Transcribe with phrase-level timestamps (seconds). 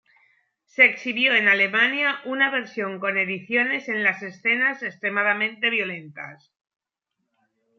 [0.65, 6.51] Se exhibió en Alemania una versión con ediciones en las escenas extremadamente violentas.